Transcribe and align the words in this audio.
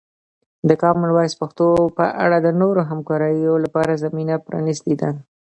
د 0.69 0.71
کامن 0.81 1.09
وایس 1.13 1.33
پښتو 1.41 1.67
په 1.97 2.05
اړه 2.23 2.37
د 2.41 2.47
نورو 2.61 2.81
همکاریو 2.89 3.53
لپاره 3.65 3.99
زمینه 4.05 4.35
پرانیستې 4.47 4.93
ده. 5.01 5.09